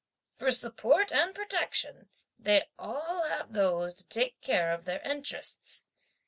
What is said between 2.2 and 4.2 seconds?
they all have those to